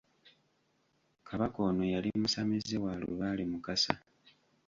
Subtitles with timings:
[1.27, 3.93] Kabaka ono yali musamize wa lubaale Mukasa